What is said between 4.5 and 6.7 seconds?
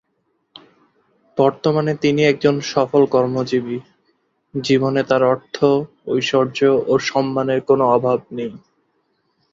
জীবনে তার অর্থ, ঐশ্বর্য